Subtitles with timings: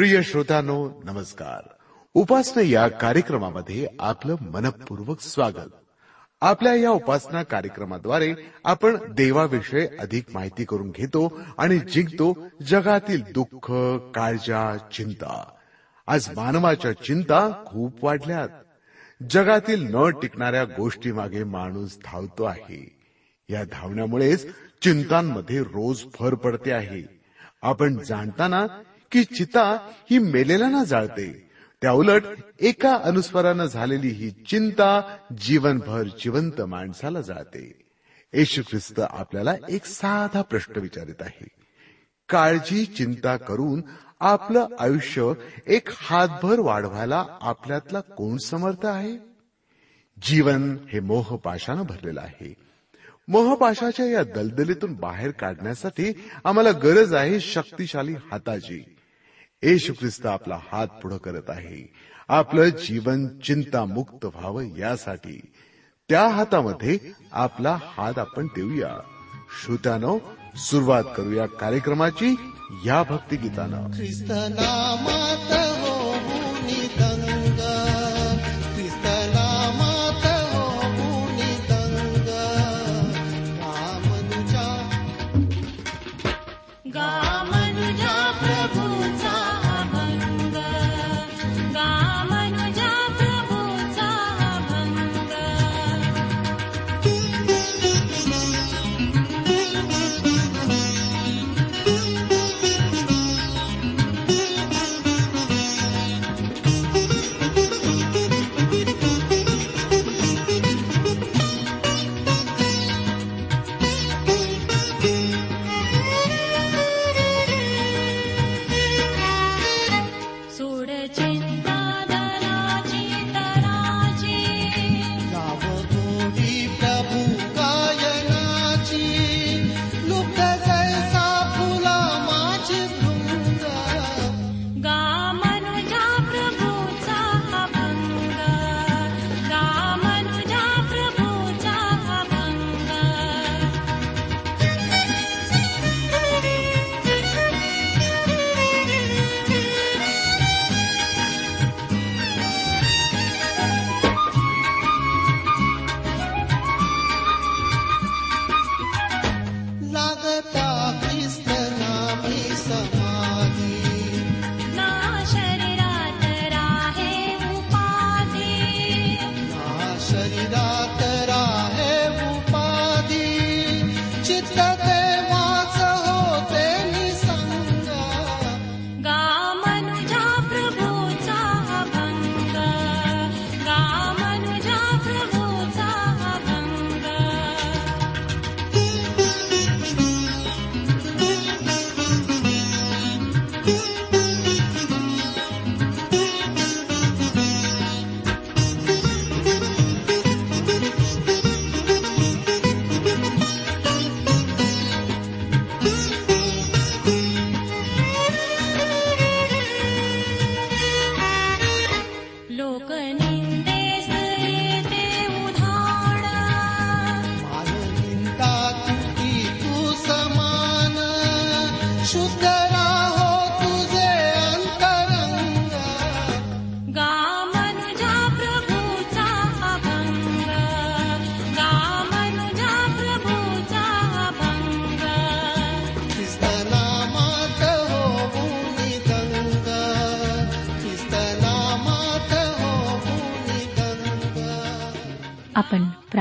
[0.00, 1.68] प्रिय श्रोतांनो नमस्कार.
[2.14, 5.70] उपासना या कार्यक्रमामध्ये आपलं मनपूर्वक स्वागत.
[6.40, 8.34] आपल्या या उपासना कार्यक्रमाद्वारे
[8.64, 13.72] आपण देवाविषयी अधिक माहिती करून घेतो आणि जिंकतो जगातील दुःख
[14.14, 15.44] काळजा चिंता.
[16.06, 18.48] आज मानवाच्या चिंता खूप वाढल्यात.
[19.30, 22.98] जगातील न टिकणाऱ्या गोष्टी मागे माणूस धावतो आहे.
[23.48, 24.46] या धावण्यामुळेच
[24.82, 27.20] चिंतांमध्ये रोज भर पडते आहे.
[27.62, 28.66] आपण जाणताना
[29.12, 31.50] की चिता ही मेलेला ना जाळते.
[31.82, 32.22] त्या उलट
[32.60, 37.82] एका अनुस्वारानं झालेली ही चिंता जीवनभर जिवंत माणसाला जाळते.
[38.32, 41.48] येशू ख्रिस्त आपल्याला एक साधा प्रश्न विचारित आहे.
[42.28, 43.82] काळजी चिंता करून
[44.20, 45.32] आपलं आयुष्य
[45.66, 49.18] एक हातभर वाढवायला आपल्यातला कोण समर्थ आहे?
[50.22, 52.54] जीवन हे मोहपाशानं भरलेलं आहे.
[53.28, 56.12] मोहपाशाच्या या दलदलीतून बाहेर काढण्यासाठी
[56.44, 58.84] आम्हाला गरज आहे शक्तिशाली हाताची
[59.62, 61.92] येशू ख्रिस्त आपला हात पुढे करत आहे.
[62.28, 65.52] आपलं जीवन चिंतामुक्त व्हावं यासाठी.
[66.08, 66.98] त्या हातामध्ये
[67.32, 68.96] आपला हात आपण देऊया.
[69.64, 70.18] श्रोत्यानो
[70.56, 72.34] सुरुवात करूया कार्यक्रमाची
[72.86, 73.86] या भक्तिगीतानं.
[73.86, 75.59] ख्रिस्त नामात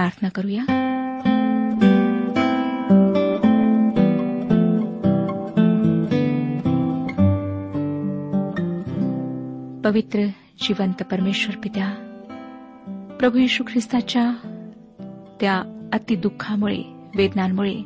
[0.10, 0.64] प्रार्थना करूया.
[9.84, 10.20] पवित्र
[10.62, 11.90] जिवंत परमेश्वर पित्या
[13.20, 14.32] प्रभू येशू ख्रिस्ताच्या
[15.42, 16.82] त्या अतिदुःखामुळे
[17.16, 17.78] वेदनांमुळे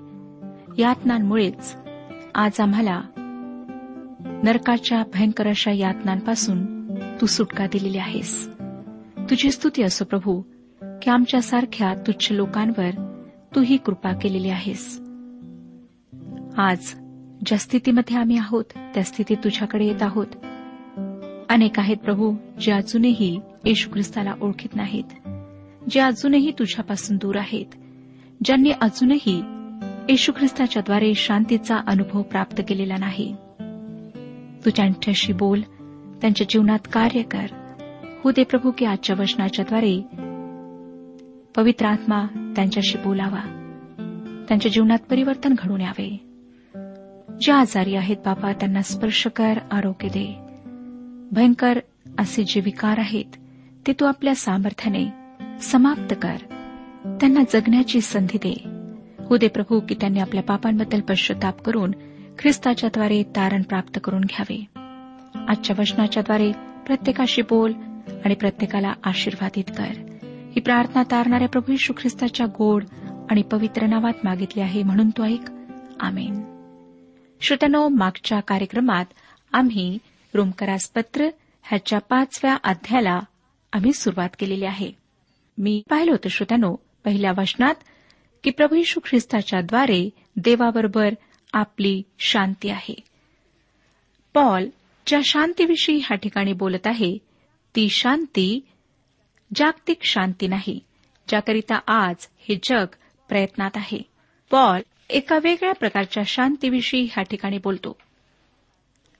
[0.77, 1.75] यातनांमुळेच
[2.35, 3.01] आज आम्हाला
[4.43, 6.85] नरकाच्या भयंकर अशा यातनांपासून
[7.21, 8.49] तू सुटका दिलेली आहेस.
[9.29, 10.41] तुझी स्तुती असो प्रभू.
[11.03, 12.89] की आमच्यासारख्या तुच्छ लोकांवर
[13.55, 14.99] तू ही कृपा केलेली आहेस.
[16.57, 16.93] आज
[17.45, 18.63] ज्या स्थितीमध्ये आम्ही आहोत
[18.93, 20.27] त्या स्थितीत तुझ्याकडे येत आहोत.
[21.49, 25.29] अनेक आहेत प्रभू जे अजूनही येशू ख्रिस्ताला ओळखीत नाहीत
[25.89, 27.75] जे अजूनही तुझ्यापासून दूर आहेत
[28.43, 29.41] ज्यांनी अजूनही
[30.09, 33.35] येशू ख्रिस्ताच्याद्वारे शांतीचा अनुभव प्राप्त केलेला नाही.
[34.65, 35.61] तू त्यांच्याशी बोल
[36.21, 37.45] त्यांच्या जीवनात कार्य कर.
[38.23, 40.01] हो दे प्रभू की आजच्या वचनाच्याद्वारे
[41.55, 43.41] पवित्र आत्मा त्यांच्याशी बोलावा.
[44.47, 46.09] त्यांच्या जीवनात परिवर्तन घडून यावे.
[47.41, 50.35] जे आजारी आहेत बाबा त्यांना स्पर्श कर आरोग्य दे.
[51.31, 51.79] भयंकर
[52.19, 53.25] असे जे विकार आहेत
[53.87, 55.05] ते तू आपल्या सामर्थ्याने
[55.59, 56.35] समाप्त कर.
[57.21, 58.63] त्यांना जगण्याची संधी दे.
[59.25, 61.91] हो दे प्रभू की त्यांनी आपल्या पापांबद्दल पश्चाताप करून
[62.39, 64.65] ख्रिस्ताच्याद्वारे तारण प्राप्त करून घ्यावे.
[65.47, 66.51] आजच्या वचनाच्याद्वारे
[66.85, 67.73] प्रत्येकाशी बोल
[68.25, 70.12] आणि प्रत्येकाला आशीर्वादित कर.
[70.55, 72.83] ही प्रार्थना तारणाऱ्या प्रभू यशू ख्रिस्ताच्या गोड
[73.29, 75.41] आणि पवित्र नावात मागितली आहे म्हणून तो ऐक.
[75.99, 76.43] आमेन.
[77.41, 79.05] श्रोत्यानो मागच्या कार्यक्रमात
[79.53, 79.97] आम्ही
[80.33, 81.29] रोमकरास पत्र
[81.63, 83.19] ह्याच्या पाचव्या अध्यायाला
[83.73, 84.91] आम्ही सुरुवात केलेली आहे.
[85.57, 87.75] मी पाहिलं होतं श्रोत्यानो पहिल्या वचनात
[88.43, 91.13] की प्रभू यशू ख्रिस्ताच्याद्वारे देवाबरोबर
[91.53, 92.95] आपली शांती आहे.
[94.33, 94.67] पॉल
[95.07, 97.17] ज्या शांतीविषयी ह्या ठिकाणी बोलत आहे
[97.75, 98.59] ती शांती
[99.55, 100.79] जागतिक शांती नाही
[101.27, 102.85] ज्याकरिता आज हे जग
[103.29, 104.01] प्रयत्नात आहे.
[104.51, 107.97] पॉल एका वेगळ्या प्रकारच्या शांतीविषयी ह्या ठिकाणी बोलतो.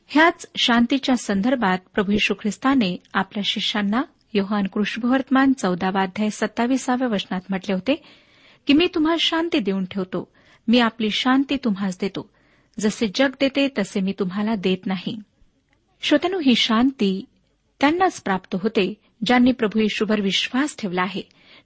[0.08, 4.02] ह्याच शांतीच्या संदर्भात प्रभू यशू ख्रिस्ताने आपल्या शिष्यांना
[4.34, 8.04] योहान कृष्णवर्तमान चौदावाध्याय सत्तावीसाव्या वचनात म्हटले होते
[8.68, 10.32] की मी तुम्हाला शांती देऊन ठेवतो
[10.68, 12.30] मी आपली शांती तुम्हास देतो.
[12.80, 15.20] जसे जग देते तसे मी तुम्हाला देत नाही.
[16.02, 17.26] श्रोत्यानो ही शांती
[17.80, 18.94] त्यांनाच प्राप्त होते
[19.26, 21.22] ज्यांनी प्रभू येशूवर विश्वास ठेवला आहे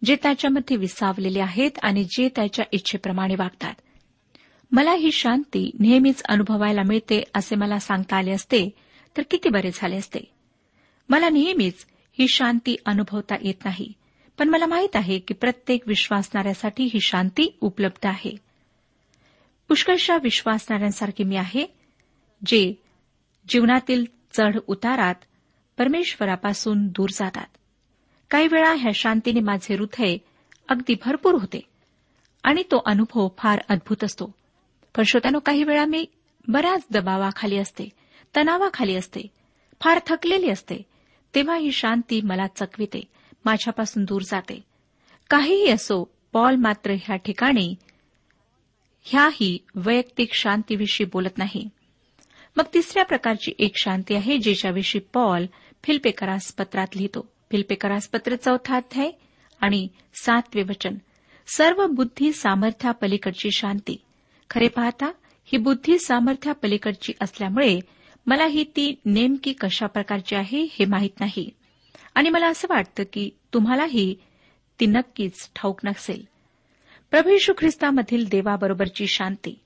[0.05, 3.73] जे त्याच्यामध्ये विसावलेले आहेत आणि जे त्याच्या इच्छेप्रमाणे वागतात.
[4.71, 8.69] मला ही शांती नेहमीच अनुभवायला मिळते असे मला सांगता आले असते
[9.17, 10.19] तर किती बरे झाले असते.
[11.09, 11.85] मला नेहमीच
[12.19, 13.93] ही शांती अनुभवता येत नाही
[14.39, 18.37] पण मला माहीत आहे की प्रत्येक विश्वासणाऱ्यासाठी ही शांती उपलब्ध आहे.
[19.67, 21.65] पुष्कळशा विश्वासणाऱ्यांसारखी मी आहे
[22.45, 22.73] जे
[23.47, 25.15] जीवनातील चढ उतारात
[25.77, 27.45] परमेश्वरापासून दूर जातात.
[28.29, 30.17] काही वेळा ह्या शांतीने माझे हृदय
[30.69, 31.59] अगदी भरपूर होते
[32.43, 34.35] आणि तो अनुभव फार अद्भुत असतो.
[34.95, 36.05] पण श्रोत्यानो काही वेळा मी
[36.47, 37.89] बऱ्याच दबावाखाली असते
[38.35, 39.21] तणावाखाली असते
[39.81, 40.75] फार थकलेली असते
[41.35, 43.03] तेव्हा ही शांती मला चकविते
[43.45, 44.63] माझ्यापासून दूर जाते.
[45.29, 47.75] काहीही असो पॉल मात्र ह्या ठिकाणी
[49.03, 51.69] ह्याही वैयक्तिक शांतीविषयी बोलत नाही.
[52.57, 55.45] मग तिसऱ्या प्रकारची एक शांती आहे ज्याच्याविषयी पॉल
[55.83, 57.31] फिल्पेकरास पत्रात लिहितो.
[57.51, 59.11] फिल्पेकरास पत्र चौथा अध्याय
[59.61, 59.87] आणि
[60.21, 60.95] सातवे वचन.
[61.47, 64.01] सर्व बुद्धी सामर्थ्या पलीकडची शांती.
[64.49, 65.05] खरे पाहता
[65.45, 67.79] ही बुद्धी सामर्थ्या पलीकडची असल्यामुळे
[68.25, 71.49] मला ही ती नेमकी कशा प्रकारची आहे हे माहीत नाही.
[72.15, 74.15] आणि मला असं वाटतं की तुम्हालाही
[74.79, 76.27] ती नक्कीच ठाऊक नसेल.
[77.11, 79.59] प्रभू यशू ख्रिस्तामधील देवाबरोबरची शांती.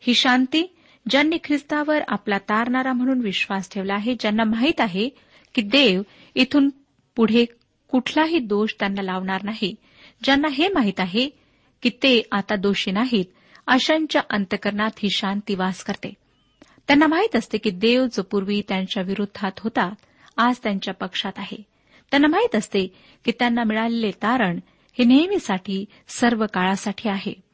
[0.00, 0.74] ही शांती
[1.10, 5.08] ज्यांनी ख्रिस्तावर आपला तारणारा म्हणून विश्वास ठेवला आहे ज्यांना माहीत आहे
[5.54, 6.02] की देव
[6.34, 6.70] इथून
[7.16, 7.44] पुढे
[7.88, 9.74] कुठलाही दोष त्यांना लावणार नाही
[10.24, 11.28] ज्यांना हे माहीत आहे
[11.82, 13.24] की ते आता दोषी नाहीत
[13.66, 16.14] अशांच्या अंतकरणात ही शांती वास करते.
[16.86, 19.92] त्यांना माहीत असते की देव जो पूर्वी त्यांच्या विरोधात होता
[20.36, 21.62] आज त्यांच्या पक्षात आहे.
[22.10, 22.86] त्यांना माहीत असते
[23.24, 24.60] की त्यांना मिळालेले तारण
[24.98, 27.47] हे नेहमीसाठी सर्व काळासाठी आहे.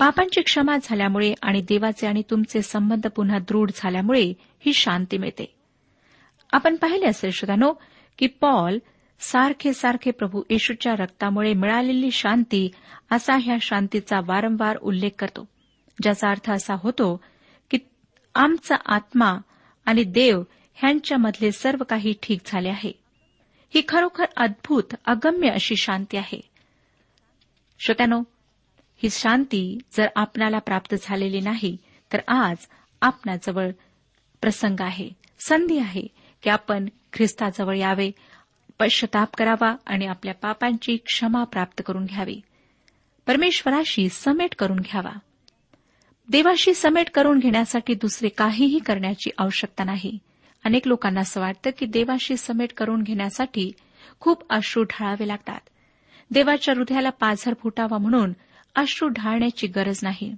[0.00, 5.54] पापांची क्षमा झाल्यामुळे आणि देवाचे आणि तुमचे संबंध पुन्हा दृढ झाल्यामुळे ही शांती मिळते.
[6.52, 7.72] आपण पाहिले असेल श्रोतानो
[8.18, 8.78] की पॉल
[9.20, 12.70] सारखे सारखे प्रभू येशूच्या रक्तामुळे मिळालेली शांती
[13.10, 15.48] असा ह्या शांतीचा वारंवार उल्लेख करतो
[16.02, 17.20] ज्याचा अर्थ असा होतो
[17.70, 17.78] की
[18.34, 19.38] आमचा आत्मा
[19.84, 20.42] आणि देव
[20.74, 22.92] ह्यांच्यामधले सर्व काही ठीक झाले आहे.
[23.74, 26.40] ही खरोखर अद्भुत अगम्य अशी शांती आहे.
[27.80, 28.22] श्रोत्यानो
[29.02, 31.76] ही शांती जर आपणाला प्राप्त झालेली नाही
[32.12, 32.56] तर आज
[33.00, 33.70] आपणाजवळ
[34.40, 35.10] प्रसंग आहे
[35.46, 36.06] संधी आहे
[36.42, 38.10] की आपण ख्रिस्ताजवळ यावे
[38.78, 42.40] पश्चाताप करावा आणि आपल्या पापांची क्षमा प्राप्त करून घ्यावी.
[43.26, 45.18] परमेश्वराशी समेट करून घ्यावा.
[46.28, 50.18] देवाशी समेट करून घेण्यासाठी दुसरे काहीही करण्याची आवश्यकता नाही.
[50.64, 53.72] अनेक लोकांना असं वाटतं की देवाशी समेट करून घेण्यासाठी
[54.20, 55.60] खूप अश्रू ढाळावे लागतात.
[56.30, 58.32] देवाच्या हृदयाला पाझर फुटावा म्हणून
[58.74, 60.36] अश्रू ढाळण्याची गरज नाही.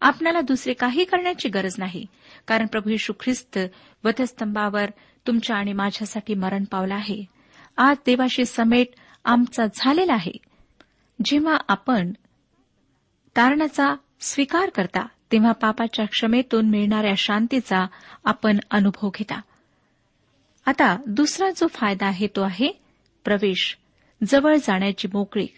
[0.00, 2.06] आपणाला दुसरे काही करण्याची गरज नाही.
[2.46, 3.58] कारण प्रभू यशू ख्रिस्त
[4.04, 4.90] वधस्तंभावर
[5.26, 7.24] तुमच्या आणि माझ्यासाठी मरण पावला आहे.
[7.76, 8.86] आज देवाशी समेट
[9.24, 10.32] आमचा झालेला आहे.
[11.24, 12.12] जेव्हा आपण
[13.36, 17.86] तारणाचा स्वीकार करता तेव्हा पापाच्या क्षमेतून मिळणाऱ्या शांतीचा
[18.24, 19.40] आपण अनुभव घेता.
[20.66, 22.82] आता दुसरा जो फायदा आहे तो आहे
[23.24, 23.78] प्रवेश.
[24.26, 25.54] जवळ जाण्याची मोकळीक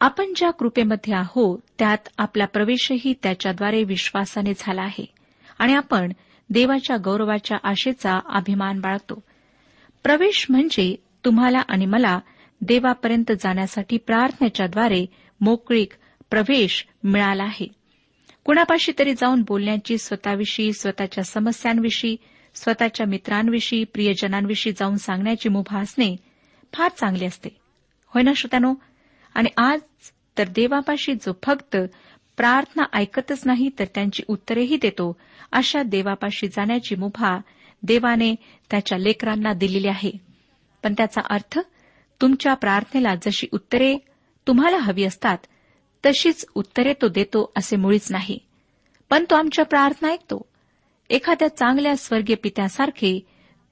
[0.00, 5.06] आपण ज्या कृपेमध्ये आहोत त्यात आपला प्रवेशही त्याच्याद्वारे विश्वासाने झाला आहे.
[5.58, 6.12] आणि आपण
[6.50, 9.22] देवाच्या गौरवाच्या आशेचा अभिमान बाळगतो.
[10.02, 12.20] प्रवेश म्हणजे तुम्हाला आणि मला
[12.60, 15.06] देवापर्यंत जाण्यासाठी प्रार्थनेच्याद्वारे
[15.40, 15.92] मोकळीक
[16.30, 17.68] प्रवेश मिळाला आहे.
[18.44, 22.16] कुणापाशी तरी जाऊन बोलण्याची स्वतःविषयी स्वतःच्या समस्यांविषयी
[22.54, 26.16] स्वतःच्या मित्रांविषयी प्रियजनांविषयी जाऊन सांगण्याची मुभा असणे
[26.72, 27.48] फार चांगले असते.
[28.06, 28.74] होय ना श्रोत्यानो?
[29.34, 29.80] आणि आज
[30.38, 31.76] तर देवापाशी जो फक्त
[32.36, 35.16] प्रार्थना ऐकतच नाही तर त्यांची उत्तरेही देतो.
[35.52, 37.38] अशा देवापाशी जाण्याची मुभा
[37.82, 38.34] देवाने
[38.70, 40.10] त्याच्या लेकरांना दिलेली आहे.
[40.82, 41.58] पण त्याचा अर्थ
[42.20, 43.96] तुमच्या प्रार्थनेला जशी उत्तरे
[44.46, 45.38] तुम्हाला हवी असतात
[46.06, 48.38] तशीच उत्तरे तो देतो असे मुळीच नाही.
[49.10, 50.46] पण तो आमच्या प्रार्थना ऐकतो.
[51.10, 53.26] एखाद्या चांगल्या स्वर्गीय पित्यासारखे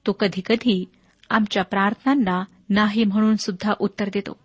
[0.07, 0.85] तो कधीकधी
[1.29, 4.39] आमच्या प्रार्थनांना नाही म्हणून सुद्धा उत्तर देतो.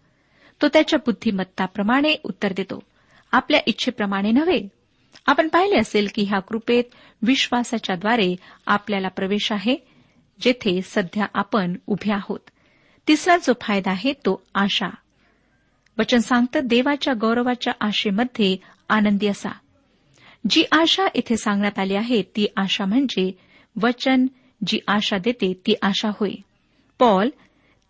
[0.62, 2.82] तो त्याच्या बुद्धिमत्ताप्रमाणे उत्तर देतो.
[3.32, 4.68] आपल्या इच्छेप्रमाणे नव्हे.
[5.26, 6.84] आपण पाहिले असेल की ह्या कृपेत
[7.22, 9.76] विश्वासाच्याद्वारे आपल्याला प्रवेश आहे
[10.40, 12.38] जेथे सध्या आपण उभे आहोत.
[13.08, 14.88] तिसरा जो फायदा आहे तो आशा.
[15.98, 18.56] वचन सांगतं देवाच्या गौरवाच्या आशेमध्ये
[18.88, 19.48] आनंदी असा.
[20.50, 23.38] जी आशा इथे सांगण्यात आली आहे ती आशा म्हणजे
[23.82, 24.26] वचन
[24.66, 26.30] जी आशा देते ती आशा होय.
[26.98, 27.28] पॉल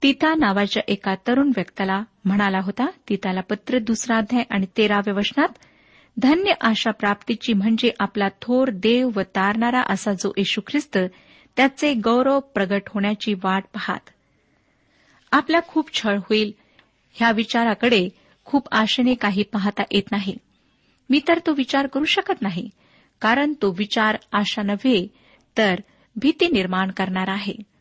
[0.04, 5.48] तिता नावाच्या एका तरुण व्यक्तीला म्हणाला होता तिताला पत्र दुसरा अध्याय आणि तेराव्या वचनात
[6.22, 10.98] धन्य आशा प्राप्तीची म्हणजे आपला थोर देव व तारणारा असा जो येशू ख्रिस्त
[11.56, 14.00] त्याचे गौरव प्रगट होण्याची वाट पाहात.
[15.32, 16.52] आपला खूप छळ होईल.
[17.12, 18.08] ह्या विचाराकडे
[18.44, 20.36] खूप आशेने काही पाहता येत नाही.
[21.10, 22.68] मी तर तो विचार करू शकत नाही.
[23.20, 25.06] कारण तो विचार आशा नव्हे
[25.58, 25.80] तर
[26.16, 27.73] भीती निर्माण करणारा आहे.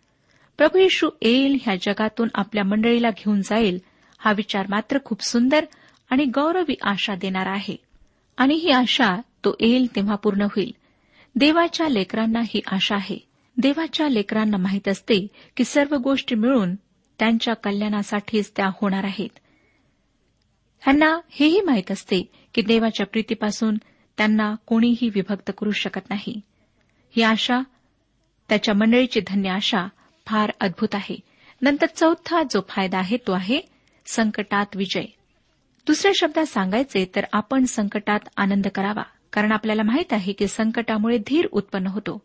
[0.57, 3.79] प्रभू येशू येईल ह्या जगातून आपल्या मंडळीला घेऊन जाईल
[4.19, 5.65] हा विचार मात्र खूप सुंदर
[6.09, 7.75] आणि गौरवी आशा देणारा आहे.
[8.37, 10.71] आणि ही आशा तो येईल तेव्हा पूर्ण होईल.
[11.35, 13.17] देवाच्या लेकरांना ही आशा आहे.
[13.57, 16.75] देवाच्या लेकरांना माहीत असते की सर्व गोष्टी मिळून
[17.19, 19.39] त्यांच्या कल्याणासाठीच त्या होणार आहेत.
[20.81, 22.21] ह्यांना हेही माहीत असते
[22.53, 23.75] की देवाच्या प्रीतीपासून
[24.17, 26.41] त्यांना कोणीही विभक्त करू शकत नाही.
[27.15, 27.59] ही आशा
[28.49, 29.87] त्याच्या मंडळीची धन्य आशा
[30.27, 31.19] फार अद्भुत आहे.
[31.61, 33.61] नंतर चौथा जो फायदा आहे तो आहे
[34.05, 35.05] संकटात विजय.
[35.87, 39.03] दुसऱ्या शब्दात सांगायचे तर आपण संकटात आनंद करावा
[39.33, 42.21] कारण आपल्याला माहीत आहे की संकटामुळे धीर उत्पन्न होतो.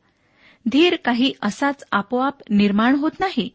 [0.73, 3.51] धीर काही असाच आपोआप निर्माण होत नाही.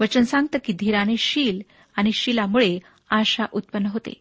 [0.00, 1.60] वचन सांगतं की धीराने शील
[1.96, 2.78] आणि शिलामुळे
[3.10, 4.12] आशा उत्पन्न होते.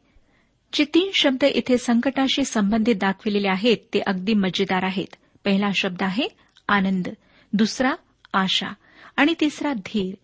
[0.74, 5.16] जे तीन शब्द इथे संकटाशी संबंधित दाखविलेले आहेत ते अगदी मजेदार आहेत.
[5.46, 6.28] पहिला शब्द आहे
[6.68, 7.08] आनंद
[7.54, 7.94] दुसरा
[8.34, 8.74] आशा
[9.20, 10.16] आणि तिसरा धीर.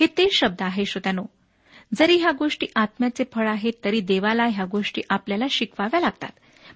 [0.00, 1.22] हे ते शब्द आहे श्रोत्यानो.
[1.94, 6.28] जरी ह्या गोष्टी आत्म्याचे फळ आहेत तरी देवाला ह्या गोष्टी आपल्याला शिकवाव्या लागतात.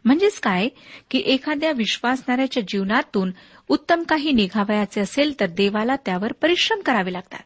[0.05, 0.69] म्हणजेच काय?
[1.11, 3.31] की एखाद्या विश्वासणाऱ्याच्या जीवनातून
[3.69, 7.43] उत्तम काही निघावयाचे असेल तर देवाला त्यावर परिश्रम करावे लागतात.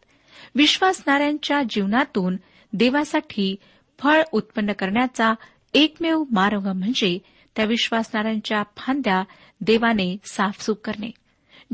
[0.55, 2.37] विश्वासणाऱ्यांच्या जीवनातून
[2.73, 3.57] देवासाठी
[3.99, 5.33] फळ उत्पन्न करण्याचा
[5.75, 7.19] एकमेव मार्ग म्हणजे
[7.57, 9.23] त्या विश्वासणाऱ्यांच्या फांद्या
[9.61, 11.11] देवाने साफसूफ करणे.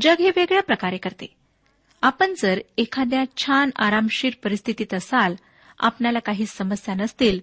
[0.01, 1.38] जग हे वेगळ्या प्रकारे करते.
[2.01, 5.35] आपण जर एखाद्या छान आरामशीर परिस्थितीत असाल
[5.79, 7.39] आपल्याला काही समस्या नसतील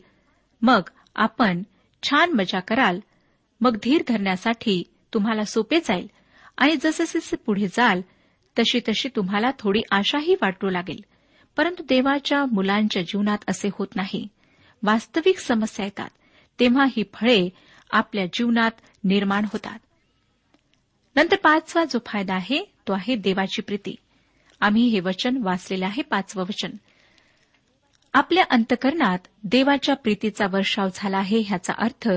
[0.63, 0.81] मग
[1.17, 1.63] आपण
[2.03, 3.01] छान मजा कराल
[3.61, 4.83] मग धीर धरण्यासाठी
[5.15, 6.11] तुम्हाला सोपे जाईल
[6.57, 8.01] आणि जसे जसे पुढे जाल
[8.59, 11.01] तशी तशी तुम्हाला थोडी आशाही वाटू लागेल.
[11.57, 14.29] परंतु देवाच्या मुलांच्या जीवनात असे होत नाही.
[14.83, 16.09] वास्तविक समस्या येतात
[16.61, 17.49] तेव्हा ही फळे
[17.91, 18.71] आपल्या जीवनात
[19.05, 19.79] निर्माण होतात.
[21.17, 23.97] नंतर पाचवा जो फायदा आहे तो आहे देवाची प्रीती.
[24.61, 26.71] आम्ही हे वचन वाचलेले आहे पाचवं वचन.
[28.15, 32.09] आपल्या अंतकरणात देवाच्या प्रीतीचा वर्षाव झाला आहे ह्याचा अर्थ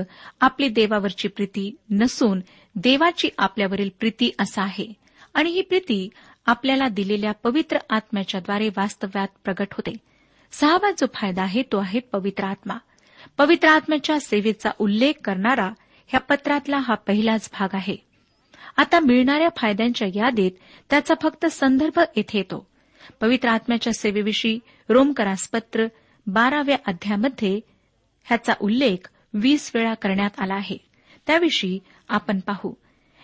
[0.42, 2.40] आपली देवावरची प्रीती नसून
[2.76, 4.94] देवाची आपल्यावरील प्रीती असा आहे.
[5.34, 6.10] आणि ही प्रीती
[6.46, 9.94] आपल्याला दिलेल्या पवित्र आत्म्याच्याद्वारे वास्तव्यात प्रगट होते.
[10.52, 12.74] सहावा जो फायदा आहे तो आहे पवित्र आत्मा.
[13.38, 15.72] पवित्र आत्म्याच्या सेवेचा उल्लेख करणारा
[16.08, 18.09] ह्या पत्रातला हा पहिलाच भाग आहे.
[18.80, 20.52] आता मिळणाऱ्या फायद्यांच्या यादीत
[20.90, 22.68] त्याचा फक्त संदर्भ येथे येतो.
[23.22, 24.60] पवित्र आत्म्याच्या सेवेविषयी
[24.90, 25.86] रोमकरास पत्र
[26.28, 27.60] बाराव्या अध्यामध्ये
[28.24, 30.78] ह्याचा उल्लेख वीस वेळा करण्यात आला आहे.
[31.28, 32.74] त्याविषयी आपण पाहू.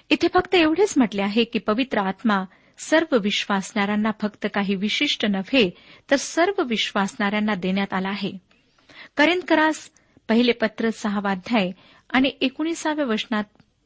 [0.09, 2.43] इथे फक्त एवढेच म्हटले आहे की पवित्र आत्मा
[2.77, 5.69] सर्व विश्वासणाऱ्यांना फक्त काही विशिष्ट नव्हे
[6.11, 8.31] तर सर्व विश्वासणाऱ्यांना देण्यात आला आहे.
[9.17, 9.91] करेंदकरास
[10.29, 11.71] पहिले पत्र सहावा अध्याय
[12.09, 13.43] आणि एकोणीसाव्या वचनात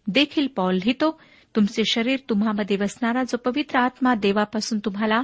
[0.08, 1.22] देखील पॉल लिहितो
[1.56, 5.22] तुमचे शरीर तुम्हामध्ये वसणारा जो पवित्र आत्मा देवापासून तुम्हाला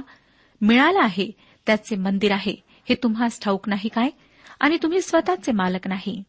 [0.60, 1.30] मिळाला आहे
[1.66, 2.54] त्याचे मंदिर आहे.
[2.88, 4.10] हे तुम्हास ठाऊक नाही काय?
[4.60, 6.22] आणि तुम्ही स्वतःचे मालक नाही.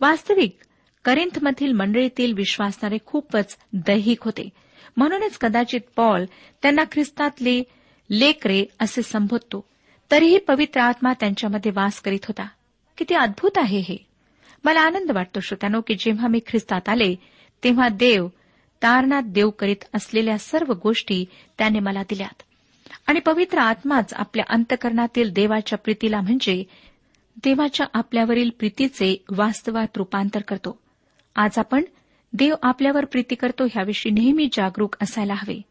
[0.00, 0.58] वास्तविक
[1.04, 4.48] करिंथमधील मंडळीतील विश्वासणारे खूपच दैहिक होते.
[4.96, 6.24] म्हणूनच कदाचित पॉल
[6.62, 7.62] त्यांना ख्रिस्तातले
[8.10, 9.64] लेकरे असे संबोधतो.
[10.10, 12.48] तरीही पवित्र आत्मा त्यांच्यामध्ये वास करीत होता.
[12.98, 13.96] किती अद्भुत आहे हे.
[14.64, 17.14] मला आनंद वाटतो श्रोत्यानो की जेव्हा मी ख्रिस्तात आले
[17.64, 18.28] तेव्हा देव
[18.82, 21.24] तारणात देव करीत असलेल्या सर्व गोष्टी
[21.58, 22.42] त्याने मला दिल्यात.
[23.06, 26.64] आणि पवित्र आत्माच आपल्या अंतकरणातील देवाच्या प्रीतीला म्हणजे
[27.36, 30.78] देवाच्या आपल्यावरील प्रीतीचे वास्तवात रुपांतर करतो.
[31.36, 31.84] आज आपण
[32.32, 35.62] देव आपल्यावर प्रीती करतो ह्याविषयी नेहमी जागरूक असायला हवे.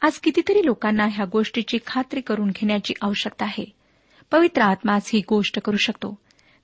[0.00, 3.72] आज कितीतरी लोकांना ह्या गोष्टीची खात्री करून घेण्याची आवश्यकता आहे.
[4.30, 6.18] पवित्र आत्माच ही गोष्ट करू शकतो.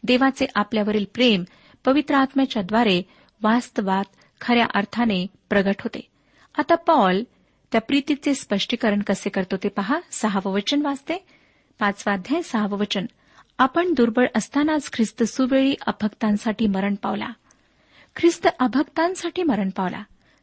[0.04, 1.44] देवाचे आपल्यावरील प्रेम
[1.84, 3.02] पवित्र आत्म्याच्याद्वारे
[3.42, 4.04] वास्तवात
[4.40, 6.00] खऱ्या अर्थाने प्रगट होते.
[6.58, 7.22] आता पॉल
[7.72, 10.00] त्या प्रीतीचे स्पष्टीकरण कसे करतो ते पहा.
[10.10, 11.24] सहावं वचन वाचते.
[11.78, 13.06] पाचवा अध्याय सहावं वचन.
[13.58, 17.28] आपण दुर्बळ असतानाच ख्रिस्त सुवेळी अभक्तांसाठी मरण पावला.
[18.16, 20.02] ख्रिस्त अभक्तांसाठी मरण पावला.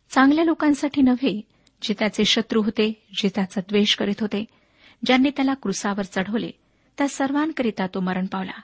[0.09, 1.41] चांगल्या लोकांसाठी नव्हे
[1.81, 4.45] जे त्याचे शत्रू होते जे त्याचा द्वेष करीत होते
[5.05, 6.51] ज्यांनी त्याला क्रुसावर चढवले
[6.97, 8.61] त्या सर्वांकरिता तो मरण पावला.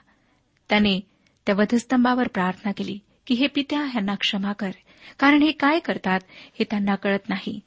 [0.68, 1.00] त्याने
[1.46, 4.70] त्या वधस्तंभावर प्रार्थना केली की हे पित्या ह्यांना क्षमा कर.
[5.18, 6.20] कारण हे काय करतात
[6.58, 7.60] हे त्यांना कळत नाही.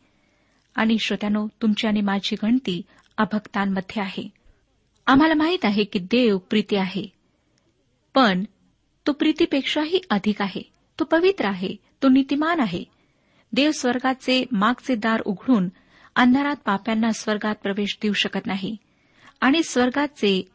[0.76, 2.82] आणि श्रोत्यानो तुमची आणि माझी गणती
[3.18, 4.30] अभक्तांमध्ये आहे.
[5.08, 7.08] आम्हाला माहीत आहे की देव प्रीती आहे.
[8.14, 8.44] पण
[9.08, 10.62] तो प्रीतीपेक्षाही अधिक आहे.
[11.00, 11.76] तो पवित्र आहे.
[12.04, 12.84] तो नीतिमान आहे.
[13.54, 15.70] देव स्वर्गाचे मागचे दार उघडून
[16.16, 18.78] अंधारात पाप्यांना स्वर्गात प्रवेश देऊ शकत नाही.
[19.42, 20.48] आणि स्वर्गाचे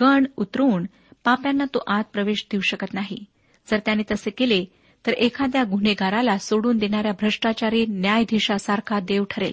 [0.00, 0.86] गण उतरवून
[1.24, 3.24] पाप्यांना तो आत प्रवेश देऊ शकत नाही.
[3.70, 4.64] जर त्याने तसे केले
[5.06, 9.52] तर एखाद्या गुन्हेगाराला सोडून देणाऱ्या भ्रष्टाचारी न्यायाधीशासारखा देव ठरेल.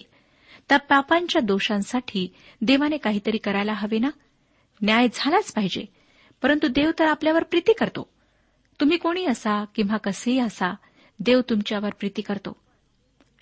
[0.69, 4.09] त्या पापांच्या दोषांसाठी देवाने काहीतरी करायला हवे ना?
[4.81, 5.85] न्याय झालाच पाहिजे.
[6.41, 8.09] परंतु देव तर आपल्यावर प्रीती करतो.
[8.79, 10.75] तुम्ही कोणी असा किंवा कसेही असा
[11.19, 12.55] देव तुमच्यावर प्रीती करतो.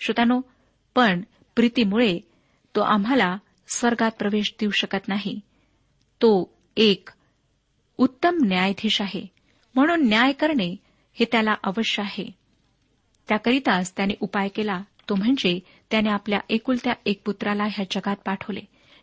[0.00, 0.40] श्रोतानो
[0.94, 1.20] पण
[1.56, 2.18] प्रीतीमुळे
[2.76, 3.38] तो आम्हाला
[3.68, 5.40] स्वर्गात प्रवेश देऊ शकत नाही.
[6.22, 7.08] तो एक
[7.98, 9.26] उत्तम न्यायाधीश आहे.
[9.74, 10.76] म्हणून न्याय करणे
[11.20, 12.30] हे त्याला अवश्य आहे.
[13.28, 14.82] त्याकरिताच त्याने उपाय केला.
[15.08, 18.60] तो म्हणजे त्याने आपल्या एकुलत्या एक पुत्राला ह्या जगात पाठवले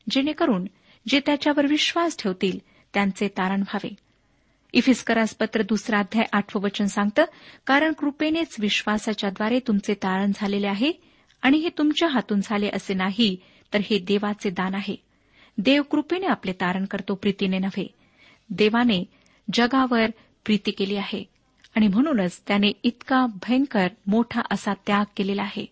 [0.10, 0.66] जेणेकरून
[1.08, 2.60] जे त्याच्यावर विश्वास ठेवतील
[2.94, 3.96] त्यांचे तारण व्हावे.
[4.74, 7.26] इफिस्करास पत्र दुसरा अध्याय आठवं वचन सांगतं
[7.68, 10.92] कारण कृपेनेच विश्वासाच्याद्वारे तुमचे तारण झालेले आहे
[11.42, 13.38] आणि हे तुमच्या हातून झाले असे नाही
[13.74, 14.96] तर हे देवाचे दान आहे.
[15.58, 17.88] देव कृपेने आपले तारण करतो प्रीतीने नव्हे.
[18.50, 19.04] देवाने
[19.54, 20.06] जगावर
[20.46, 21.33] प्रीती केली आहे.
[21.76, 25.66] आणि म्हणूनच त्याने इतका भयंकर मोठा असा त्याग केलेला आहे.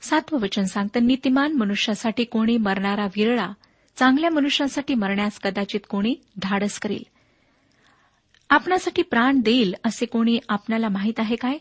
[0.00, 3.52] सातवं वचन सांगतं नीतिमान मनुष्यासाठी कोणी मरणारा विरळा
[3.96, 7.02] चांगल्या मनुष्यासाठी मरण्यास कदाचित कोणी धाडस करेल.
[8.50, 11.58] आपणासाठी प्राण देईल असे कोणी आपल्याला माहीत आहे काय?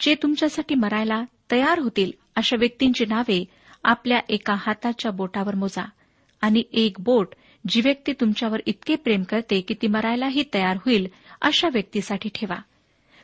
[0.00, 3.44] जे तुमच्यासाठी मरायला तयार होतील अशा व्यक्तींची नावे
[3.84, 5.84] आपल्या एका हाताच्या बोटावर मोजा
[6.40, 7.34] आणि एक बोट
[7.68, 11.08] जी व्यक्ती तुमच्यावर इतके प्रेम करते की ती मरायलाही तयार होईल
[11.42, 12.56] अशा व्यक्तीसाठी ठेवा.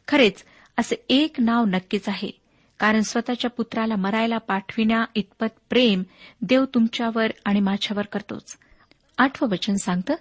[0.08, 0.44] खरेच
[0.78, 2.30] असे एक नाव नक्कीच आहे.
[2.78, 6.02] कारण स्वतःच्या पुत्राला मरायला पाठविण्या इतपत प्रेम
[6.42, 8.58] देव तुमच्यावर आणि माझ्यावर करतोच.
[9.18, 10.14] आठवं वचन सांगतं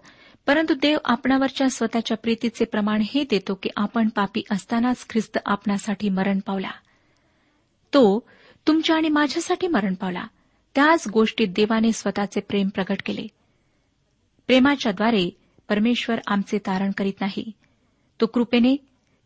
[0.47, 6.39] परंतु देव आपणावरच्या स्वतःच्या प्रीतीचे प्रमाण हे देतो की आपण पापी असतानाच ख्रिस्त आपणासाठी मरण
[6.39, 6.71] पावला.
[7.93, 8.27] तो
[8.67, 10.27] तुमच्या आणि माझ्यासाठी मरण पावला.
[10.75, 13.27] त्याच गोष्टीत देवाने स्वतःचे प्रेम प्रकट केले.
[14.49, 15.29] प्रेमाच्याद्वारे
[15.69, 17.51] परमेश्वर आमचे तारण करीत नाही.
[18.21, 18.75] तो कृपेने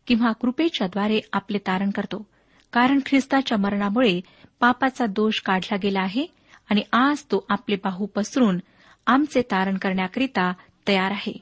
[0.06, 2.26] किंवा कृपेच्याद्वारे आपले तारण करतो.
[2.72, 4.20] कारण ख्रिस्ताच्या मरणामुळे
[4.60, 6.26] पापाचा दोष काढला गेला आहे
[6.70, 8.58] आणि आज तो आपले बाहू पसरून
[9.06, 10.52] आमचे तारण करण्याकरिता
[10.88, 11.38] तयार आहे.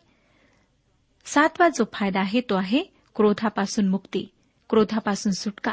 [1.24, 4.28] सातवा जो फायदा आहे तो आहे क्रोधापासून मुक्ती.
[4.72, 5.72] क्रोधापासून सुटका.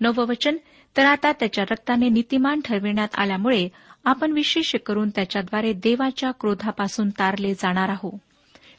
[0.00, 0.56] नववचन
[0.96, 3.68] तर आता त्याच्या रक्ताने नीतिमान ठरविण्यात आल्यामुळे
[4.04, 8.18] आपण विशेष करून त्याच्याद्वारे देवाच्या क्रोधापासून तारले जाणार आहोत.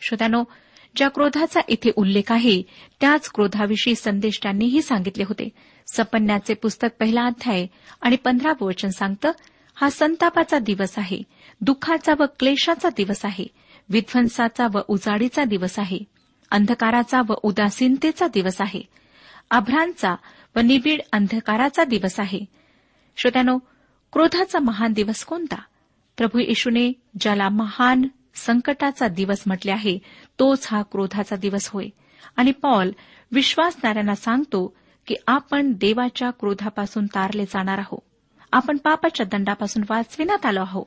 [0.01, 0.43] श्रोत्यानो
[0.95, 2.62] ज्या क्रोधाचा इथे उल्लेख आहे
[3.01, 5.49] त्याच क्रोधाविषयी संदेश त्यांनीही सांगितले होते.
[5.93, 7.65] सपन्याचे पुस्तक पहिला अध्याय
[8.01, 9.31] आणि पंधरावं वचन सांगतं
[9.75, 11.21] हा संतापाचा दिवस आहे
[11.62, 13.45] दुःखाचा व क्लेशाचा दिवस आहे
[13.89, 15.99] विध्वंसाचा व उजाडीचा दिवस आहे
[16.51, 19.00] अंधकाराचा व उदासीनतेचा दिवस आहे
[19.51, 20.15] अभ्रांचा
[20.55, 22.39] व निबिड अंधकाराचा दिवस आहे.
[23.17, 23.57] श्रोत्यानो
[24.13, 25.55] क्रोधाचा महान दिवस कोणता?
[26.17, 29.97] प्रभू येशूने ज्याला महान संकटाचा दिवस म्हटले आहे
[30.39, 31.87] तोच हा क्रोधाचा दिवस होय.
[32.37, 32.91] आणि पॉल
[33.31, 34.75] विश्वासणाऱ्यांना सांगतो
[35.07, 37.99] की आपण देवाच्या क्रोधापासून तारले जाणार आहोत
[38.51, 40.85] आपण पापाच्या दंडापासून वाचविण्यात आलो आहोत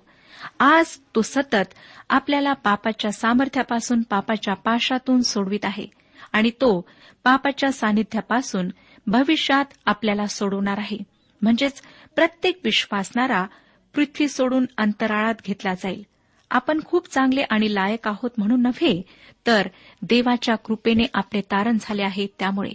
[0.60, 1.74] आज तो सतत
[2.10, 6.03] आपल्याला पापाच्या सामर्थ्यापासून पापाच्या पाशातून सोडवित आहे.
[6.34, 6.88] आणि तो
[7.24, 8.68] पापाच्या सानिध्यापासून
[9.06, 10.98] भविष्यात आपल्याला सोडवणार आहे.
[11.42, 11.82] म्हणजेच
[12.14, 13.46] प्रत्येक विश्वासणारा
[13.94, 16.06] पृथ्वी सोडून अंतराळात घेतला जाईल.
[16.50, 19.02] आपण खूप चांगले आणि लायक आहोत म्हणून नव्हे
[19.46, 19.68] तर
[20.02, 22.72] देवाच्या कृपेने आपले तारण झाले आहे त्यामुळे.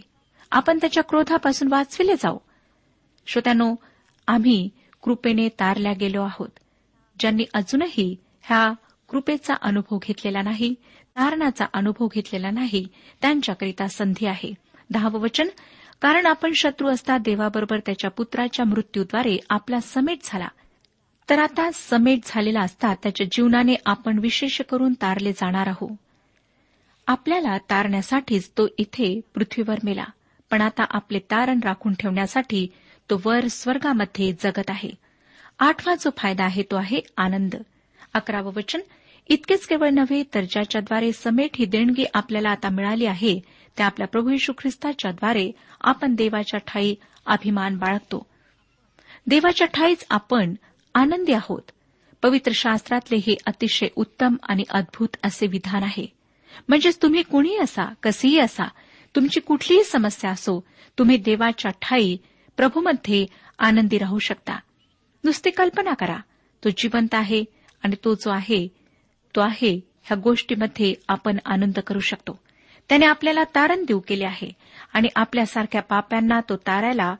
[0.51, 2.37] आपण त्याच्या क्रोधापासून वाचविले जाऊ.
[3.27, 3.75] श्रोत्यानो
[4.27, 4.69] आम्ही
[5.01, 6.49] कृपेने तारल्या गेलो आहोत.
[7.19, 8.73] ज्यांनी अजूनही ह्या
[9.09, 10.75] कृपेचा अनुभव घेतलेला नाही
[11.19, 12.87] तारणाचा अनुभव घेतलेला नाही
[13.21, 14.53] त्यांच्याकरिता संधी आहे.
[14.89, 15.47] दहावं वचन
[16.01, 20.47] कारण आपण शत्रू असता देवाबरोबर त्याच्या पुत्राच्या मृत्यूद्वारे आपला समेट झाला.
[21.29, 25.97] तर आता समेट झालेला असता त्याच्या जीवनाने आपण विशेष करून तारले जाणार आहोत
[27.07, 30.03] आपल्याला तारण्यासाठीच तो इथे पृथ्वीवर मेला
[30.49, 32.67] पण आता आपले तारण राखून ठेवण्यासाठी
[33.09, 34.89] तो वर स्वर्गामध्ये जगत आहे.
[35.59, 37.55] आठवा जो फायदा आहे तो आहे आनंद.
[38.13, 38.79] अकरावं वचन
[39.29, 43.39] इतकेच केवळ नव्हे तर ज्याच्याद्वारे समेट ही देणगी आपल्याला आता मिळाली आहे
[43.77, 48.25] त्या आपल्या प्रभू यशू ख्रिस्ताच्याद्वारे आपण देवाच्या ठाई अभिमान बाळगतो.
[49.27, 50.53] देवाच्या ठाईच आपण
[50.95, 51.61] आनंदी आहोत.
[52.21, 56.05] पवित्र शास्त्रातले हे अतिशय उत्तम आणि अद्भुत असे विधान आहे.
[56.67, 58.67] म्हणजेच तुम्ही कुणीही असा कसेही असा
[59.15, 60.63] तुमची कुठलीही समस्या असो
[60.97, 62.17] तुम्ही देवाच्या ठाई
[62.57, 63.25] प्रभूमध्ये
[63.59, 64.59] आनंदी राहू शकता.
[65.23, 66.17] नुसती कल्पना करा.
[66.63, 67.43] तो जिवंत आहे
[67.83, 68.78] आणि तो जो आहे
[69.35, 72.39] तो आहे ह्या गोष्टीमध्ये आपण आनंद करू शकतो.
[72.89, 74.51] त्याने आपल्याला तारण देऊ केले आहे
[74.93, 77.15] आणि आपल्यासारख्या पाप्यांना तो तारायला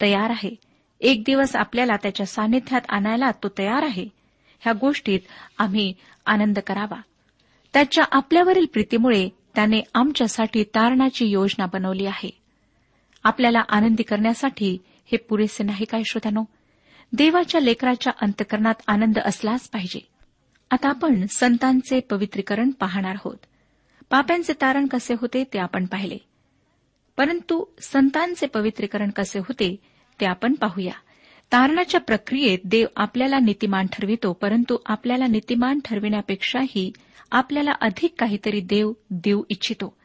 [0.00, 0.54] तयार आहे.
[1.00, 4.08] एक दिवस आपल्याला त्याच्या सान्निध्यात आणायला तो तयार आहे.
[4.60, 5.20] ह्या गोष्टीत
[5.58, 5.94] आम्ही
[6.26, 7.00] आनंद करावा.
[7.72, 12.30] त्याच्या आपल्यावरील प्रीतीमुळे त्याने आमच्यासाठी तारणाची योजना बनवली आहे.
[13.24, 14.78] आपल्याला आनंदी करण्यासाठी
[15.12, 16.44] हे पुरेसे नाही काय श्रोत्यानो?
[17.12, 20.11] देवाच्या लेकराच्या अंतकरणात आनंद असलाच पाहिजे.
[20.72, 23.36] आता आपण संतांचे पवित्रीकरण पाहणार आहोत.
[24.10, 26.18] पाप्यांचे तारण कसे होते ते आपण पाहिले.
[27.16, 29.76] परंतु संतांचे पवित्रीकरण कसे होते
[30.20, 30.92] ते आपण पाहूया.
[31.52, 36.92] तारणाच्या प्रक्रियेत देव आपल्याला नीतिमान ठरवितो परंतु आपल्याला नीतिमान ठरविण्यापेक्षाही
[37.30, 39.96] आपल्याला अधिक काहीतरी देव देऊ इच्छितो.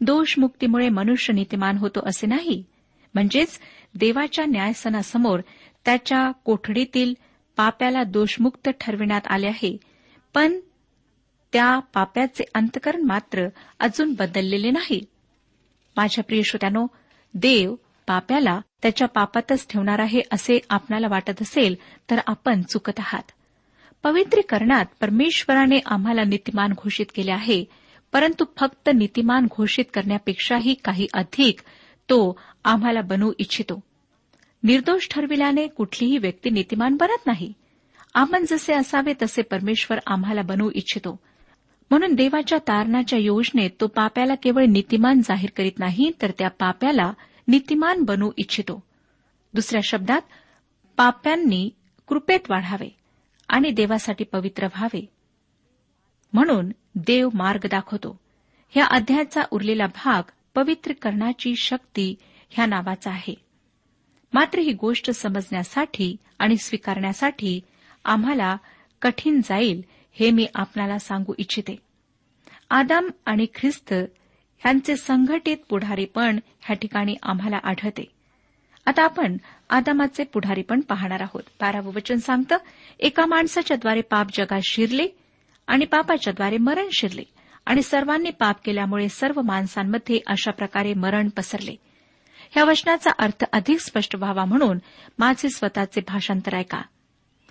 [0.00, 2.64] दोषमुक्तीमुळे मनुष्य नीतिमान होतो असे नाही.
[3.14, 3.60] म्हणजेच
[3.94, 5.40] देवाच्या न्यायसनासमोर
[5.84, 7.14] त्याच्या कोठडीतील
[7.56, 9.76] पाप्याला दोषमुक्त ठरविण्यात आले आहे
[10.36, 10.60] पण
[11.52, 13.48] त्या पाप्याचे अंतकरण मात्र
[13.80, 15.04] अजून बदललेले नाही.
[15.96, 16.86] माझ्या प्रिय श्रोत्यानो
[17.34, 17.74] देव
[18.06, 21.74] पाप्याला त्याच्या पापातच ठेवणार आहे असे आपणाला वाटत असेल
[22.10, 23.22] तर आपण चुकत आहात.
[24.02, 27.64] पवित्रीकरणात परमेश्वराने आम्हाला नीतिमान घोषित केले आहे
[28.12, 31.60] परंतु फक्त नीतिमान घोषित करण्यापेक्षाही काही अधिक
[32.10, 33.80] तो आम्हाला बनवू इच्छितो.
[34.62, 37.52] निर्दोष ठरविल्याने कुठलीही व्यक्ती नीतिमान बनत नाही.
[38.16, 41.20] आपण जसे असावे तसे परमेश्वर आम्हाला बनवू इच्छितो.
[41.90, 47.12] म्हणून देवाच्या तारणाच्या योजनेत तो पाप्याला केवळ नीतिमान जाहीर करीत नाही तर त्या पाप्याला
[47.48, 48.82] नीतिमान बनवू इच्छितो.
[49.54, 50.20] दुसऱ्या शब्दात
[50.96, 51.70] पाप्यांनी
[52.06, 52.96] कृपेत वाढावे
[53.48, 55.06] आणि देवासाठी पवित्र व्हावे.
[56.32, 58.20] म्हणून देव मार्ग दाखवतो.
[58.70, 60.22] ह्या अध्यायाचा उरलेला भाग
[60.54, 62.14] पवित्र करण्याची शक्ती
[62.50, 63.34] ह्या नावाचा आहे.
[64.32, 67.60] मात्र ही गोष्ट समजण्यासाठी आणि स्वीकारण्यासाठी
[68.06, 68.56] आम्हाला
[69.02, 71.76] कठीण जाईल हे मी आपणाला सांगू इच्छिते.
[72.70, 73.92] आदाम आणि ख्रिस्त
[74.66, 78.04] यांचे संघटित पुढारीपण ह्या ठिकाणी आम्हाला आढळते.
[78.86, 79.36] आता आपण
[79.70, 81.42] आदामाचे पुढारीपण पाहणार आहोत.
[81.60, 82.56] बारावं वचन सांगतं
[82.98, 85.08] एका माणसाच्याद्वारे पाप जगात शिरले
[85.66, 87.22] आणि पापाच्याद्वारे मरण शिरले
[87.66, 91.76] आणि सर्वांनी पाप केल्यामुळे सर्व माणसांमध्ये अशा प्रकारे मरण पसरले.
[92.50, 94.78] ह्या वचनाचा अर्थ अधिक स्पष्ट व्हावा म्हणून
[95.18, 96.82] माझे स्वतःचे भाषांतर ऐका.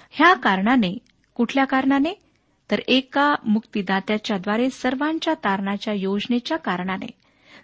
[0.09, 0.97] ह्या कारणाने
[1.35, 2.13] कुठल्या कारणाने?
[2.71, 7.07] तर एका मुक्तीदात्याच्याद्वारे सर्वांच्या तारणाच्या योजनेच्या कारणाने.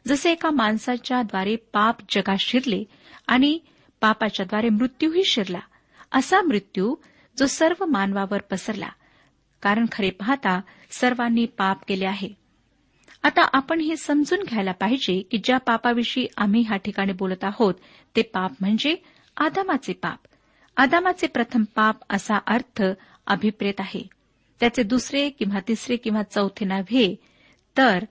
[0.07, 2.83] जसे एका माणसाच्याद्वारे पाप जगात शिरले
[3.27, 3.59] आणि
[4.01, 5.59] पापाच्याद्वारे मृत्यूही शिरला
[6.11, 6.95] असा मृत्यू
[7.37, 8.89] जो सर्व मानवावर पसरला.
[9.61, 12.29] कारण खरे पाहता सर्वांनी पाप केले आहे.
[13.23, 17.73] आता आपण हे समजून घ्यायला पाहिजे की ज्या पापाविषयी आम्ही ह्या ठिकाणी बोलत आहोत
[18.15, 18.95] ते पाप म्हणजे
[19.37, 20.19] आदामाचे पाप.
[20.81, 22.83] आदामाचे प्रथम पाप असा अर्थ
[23.27, 24.07] अभिप्रेत आहे.
[24.59, 27.15] त्याचे दुसरे किंवा तिसरे किंवा चौथे नव्हे
[27.77, 28.05] तर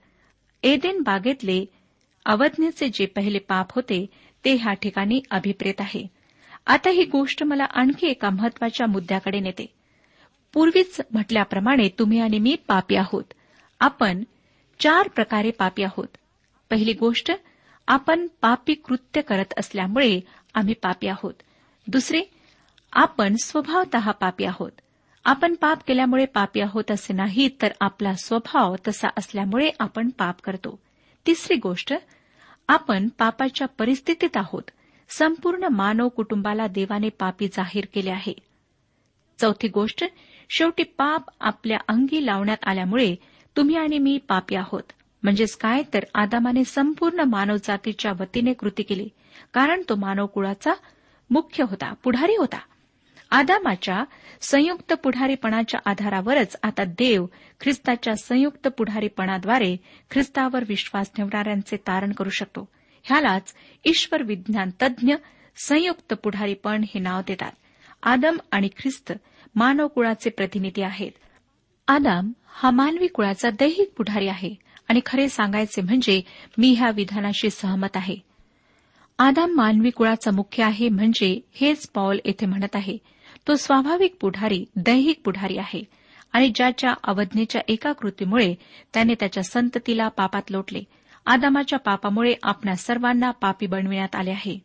[0.63, 1.65] एदेन बागेतले
[2.25, 4.05] अवज्ञेचे जे पहिले पाप होते
[4.45, 6.07] ते ह्या ठिकाणी अभिप्रेत आहे.
[6.67, 9.73] आता ही गोष्ट मला आणखी एका महत्त्वाच्या मुद्द्याकडे नेते.
[10.53, 13.23] पूर्वीच म्हटल्याप्रमाणे तुम्ही आणि मी पापी आहोत.
[13.79, 14.23] आपण
[14.79, 16.07] चार प्रकारे पापी आहोत.
[16.69, 17.31] पहिली गोष्ट
[17.87, 20.19] आपण पापी कृत्य करत असल्यामुळे
[20.53, 21.33] आम्ही पापी आहोत.
[21.87, 22.21] दुसरे
[22.93, 24.71] आपण स्वभावत पापी आहोत.
[25.25, 30.79] आपण पाप केल्यामुळे पापी आहोत असे नाही तर आपला स्वभाव तसा असल्यामुळे आपण पाप करतो.
[31.25, 31.93] तिसरी गोष्ट
[32.67, 34.61] आपण पापाच्या परिस्थितीत आहोत.
[35.09, 38.33] संपूर्ण मानव कुटुंबाला देवाने पापी जाहीर केले आहे.
[39.39, 40.05] चौथी गोष्ट
[40.49, 43.15] शेवटी पाप आपल्या अंगी लावण्यात आल्यामुळे
[43.57, 44.83] तुम्ही आणि मी पापी आहोत.
[45.23, 45.83] म्हणजेच काय?
[45.93, 49.09] तर आदामाने संपूर्ण मानवजातीच्या वतीने कृती केली.
[49.53, 50.73] कारण तो मानव कुळाचा
[51.29, 52.59] मुख्य होता पुढारी होता.
[53.31, 54.03] आदामाच्या
[54.41, 57.25] संयुक्त पुढारीपणाच्या आधारावरच आता देव
[57.61, 59.77] ख्रिस्ताच्या संयुक्त पुढारीपणाद्वारे
[60.11, 62.69] ख्रिस्तावर विश्वास ठेवणाऱ्यांचे तारण करू शकतो.
[63.03, 63.53] ह्यालाच
[63.85, 65.15] ईश्वर विज्ञान तज्ज्ञ
[65.57, 67.51] संयुक्त पुढारीपण हे नाव देतात.
[68.03, 69.13] आदम आणि ख्रिस्त
[69.55, 71.11] मानव कुळाचे प्रतिनिधी आहेत.
[71.87, 74.55] आदाम हा मानवी कुळाचा दैहिक पुढारी आहे
[74.89, 76.21] आणि खरे सांगायचे म्हणजे
[76.57, 78.15] मी ह्या विधानाशी सहमत आहे.
[79.19, 82.97] आदाम मानवी कुळाचा मुख्य आहे म्हणजे हेच पॉल येथे म्हणत आहे.
[83.47, 85.83] तो स्वाभाविक पुढारी दैहिक पुढारी आहे
[86.33, 88.55] आणि ज्याच्या अवज्ञेच्या एका कृतीमुळे
[88.93, 90.83] त्याने त्याच्या संततीला पापात लोटले.
[91.25, 94.59] आदामाच्या पापामुळे आपल्या सर्वांना पापी बनविण्यात आले आहे.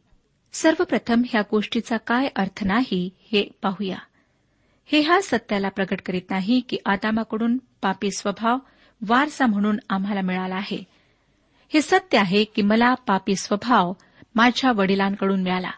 [0.53, 3.99] सर्वप्रथम ह्या गोष्टीचा काय अर्थ नाही हे पाहूया.
[4.87, 8.59] हे ह्या सत्याला प्रकट करीत नाही की आदामाकडून पापी स्वभाव
[9.09, 10.85] वारसा म्हणून आम्हाला मिळाला आहे.
[11.75, 13.93] हे सत्य आहे की मला पापी स्वभाव
[14.35, 15.71] माझ्या वडिलांकडून मिळाला.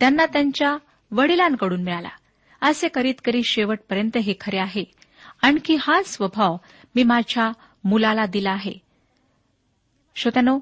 [0.00, 0.76] त्यांना त्यांच्या
[1.10, 2.08] वडिलांकडून मिळाला.
[2.64, 4.84] असे करीत करीत शेवटपर्यंत हे खरे आहे.
[5.42, 6.56] आणखी हा स्वभाव
[6.94, 7.52] मी माझ्या
[7.84, 8.72] मुलाला दिला आहे.
[10.16, 10.58] श्रोत्यानो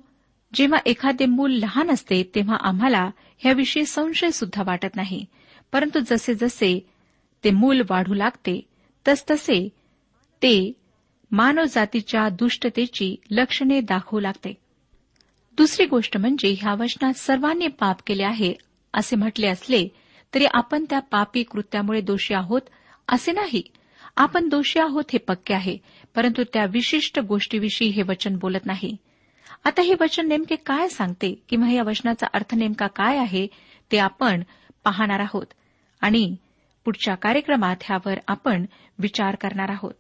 [0.55, 5.25] जेव्हा एखादे मूल लहान असते तेव्हा आम्हाला ह्याविषयी संशय सुद्धा वाटत नाही.
[5.73, 6.87] परंतु जसे जसे
[7.45, 8.61] ते मूल वाढू लागते
[9.09, 9.69] तसतसे
[10.43, 10.73] ते
[11.31, 14.55] मानवजातीच्या दुष्टतेची लक्षणे दाखवू लागते.
[15.57, 18.55] दुसरी गोष्ट म्हणजे ह्या वचनात सर्वांनी पाप केले आहे
[18.93, 19.89] असे म्हटले असले
[20.35, 22.61] तरी आपण त्या पापी कृत्यामुळे दोषी आहोत
[23.09, 23.63] असे नाही.
[24.17, 25.79] आपण दोषी आहोत हे पक्के आहे
[26.15, 28.97] परंतु त्या विशिष्ट गोष्टीविषयी हे वचन बोलत नाही.
[29.65, 33.47] आता हे वचन नेमके काय सांगते किंवा या वचनाचा अर्थ नेमका काय आहे
[33.93, 34.43] ते आपण
[34.85, 35.47] पाहणार आहोत.
[36.01, 36.37] आणि
[36.85, 38.67] पुढच्या कार्यक्रमात ह्यावर आपण
[38.99, 39.95] विचार करणार आहोत.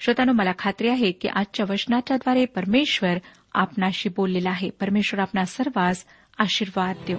[0.00, 3.18] श्रोतानो मला खात्री आहे की आजच्या वचनाच्याद्वारे परमेश्वर
[3.52, 4.70] आपणाशी बोललेला आहे.
[4.70, 6.04] परमेश्वर आपणा सर्वांस
[6.38, 7.18] आशीर्वाद देऊ